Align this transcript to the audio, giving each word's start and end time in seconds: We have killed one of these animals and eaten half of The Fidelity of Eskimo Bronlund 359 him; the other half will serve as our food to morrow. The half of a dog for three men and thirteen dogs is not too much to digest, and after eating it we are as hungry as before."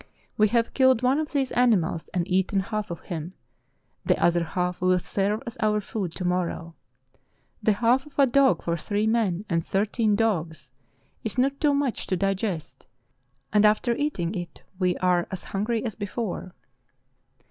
We 0.35 0.47
have 0.47 0.73
killed 0.73 1.03
one 1.03 1.19
of 1.19 1.31
these 1.31 1.51
animals 1.51 2.09
and 2.11 2.27
eaten 2.27 2.59
half 2.61 2.89
of 2.89 3.01
The 3.01 3.03
Fidelity 3.03 3.25
of 3.27 3.27
Eskimo 3.29 3.43
Bronlund 3.43 4.03
359 4.03 4.07
him; 4.07 4.07
the 4.23 4.25
other 4.25 4.43
half 4.53 4.81
will 4.81 4.97
serve 4.99 5.43
as 5.45 5.57
our 5.57 5.79
food 5.79 6.11
to 6.13 6.25
morrow. 6.25 6.75
The 7.61 7.73
half 7.73 8.07
of 8.07 8.17
a 8.17 8.25
dog 8.25 8.63
for 8.63 8.75
three 8.77 9.05
men 9.05 9.45
and 9.47 9.63
thirteen 9.63 10.15
dogs 10.15 10.71
is 11.23 11.37
not 11.37 11.59
too 11.61 11.75
much 11.75 12.07
to 12.07 12.17
digest, 12.17 12.87
and 13.53 13.63
after 13.63 13.95
eating 13.95 14.33
it 14.33 14.63
we 14.79 14.97
are 14.97 15.27
as 15.29 15.43
hungry 15.43 15.85
as 15.85 15.93
before." 15.93 16.55